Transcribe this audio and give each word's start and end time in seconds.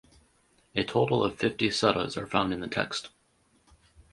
A 0.75 0.83
total 0.83 1.23
of 1.23 1.37
fifty 1.37 1.69
suttas 1.69 2.17
are 2.17 2.25
found 2.25 2.53
in 2.55 2.59
the 2.59 2.67
text. 2.67 3.09